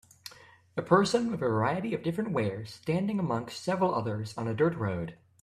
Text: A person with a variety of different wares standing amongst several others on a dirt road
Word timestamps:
A 0.75 0.81
person 0.81 1.29
with 1.29 1.43
a 1.43 1.45
variety 1.47 1.93
of 1.93 2.01
different 2.01 2.31
wares 2.31 2.73
standing 2.73 3.19
amongst 3.19 3.61
several 3.61 3.93
others 3.93 4.35
on 4.35 4.47
a 4.47 4.53
dirt 4.55 4.75
road 4.75 5.15